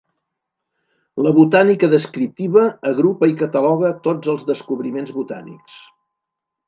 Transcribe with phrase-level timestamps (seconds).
[1.25, 5.77] La botànica descriptiva agrupa i cataloga tots els descobriments botànics.